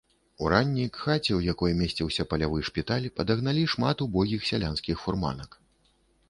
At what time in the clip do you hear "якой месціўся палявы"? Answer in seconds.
1.47-2.63